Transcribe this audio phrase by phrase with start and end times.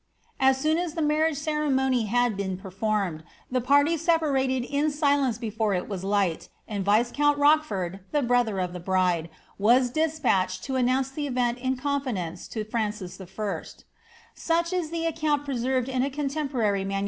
[0.01, 0.03] ^
[0.39, 5.75] As soon as the marriage ceremony liad been performed, the parties separated in silence before
[5.75, 9.29] it was light, and viscount Rochford, the brother of the bride,
[9.59, 13.61] was despatched to announce the event in confi dence to Francis I.
[14.33, 16.95] Such is the account preserved in a contemporary MS.